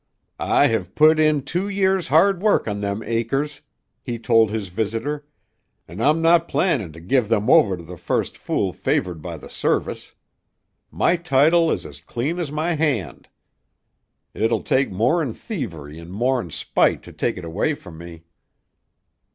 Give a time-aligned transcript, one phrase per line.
[0.39, 3.61] "I hev put in two years' hard work on them acres,"
[4.01, 5.27] he told his visitor,
[5.87, 9.47] "an' I'm not plannin' to give them over to the first fool favored by the
[9.47, 10.15] Service.
[10.89, 13.27] My title is as clean as my hand.
[14.33, 18.23] It'll take more'n thievery an' more'n spite to take it away from me."